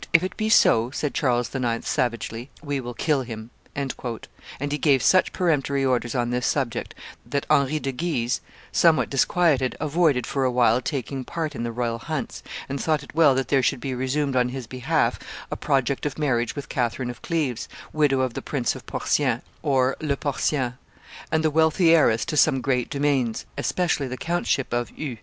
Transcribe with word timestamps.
"If 0.13 0.23
it 0.23 0.35
be 0.35 0.49
so," 0.49 0.89
said 0.89 1.13
Charles 1.13 1.53
IX., 1.53 1.87
savagely, 1.87 2.49
"we 2.63 2.79
will 2.79 2.95
kill 2.95 3.21
him;" 3.21 3.51
and 3.75 3.91
he 4.61 4.77
gave 4.79 5.03
such 5.03 5.31
peremptory 5.31 5.85
orders 5.85 6.15
on 6.15 6.31
this 6.31 6.47
subject, 6.47 6.95
that 7.23 7.45
Henry 7.51 7.77
de 7.77 7.91
Guise, 7.91 8.41
somewhat 8.71 9.11
disquieted, 9.11 9.77
avoided 9.79 10.25
for 10.25 10.43
a 10.43 10.49
while 10.49 10.81
taking 10.81 11.23
part 11.23 11.53
in 11.53 11.61
the 11.61 11.71
royal 11.71 11.99
hunts, 11.99 12.41
and 12.67 12.81
thought 12.81 13.03
it 13.03 13.13
well 13.13 13.35
that 13.35 13.49
there 13.49 13.61
should 13.61 13.79
be 13.79 13.93
resumed 13.93 14.35
on 14.35 14.49
his 14.49 14.65
behalf 14.65 15.19
a 15.51 15.55
project 15.55 16.03
of 16.07 16.17
marriage 16.17 16.55
with 16.55 16.67
Catherine 16.67 17.11
of 17.11 17.21
Cleves, 17.21 17.69
widow 17.93 18.21
of 18.21 18.33
the 18.33 18.41
Prince 18.41 18.73
of 18.75 18.87
Portien 18.87 19.43
(Le 19.63 20.17
Porcien) 20.17 20.79
and 21.31 21.43
the 21.43 21.51
wealthy 21.51 21.93
heiress 21.93 22.25
to 22.25 22.35
some 22.35 22.59
great 22.59 22.89
domains, 22.89 23.45
especially 23.55 24.07
the 24.07 24.17
countship 24.17 24.73
of 24.73 24.89
Eu. 24.97 25.17